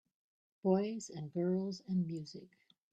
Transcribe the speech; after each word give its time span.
Boys 0.63 1.11
and 1.11 1.31
girls 1.31 1.83
and 1.87 2.07
music. 2.07 2.47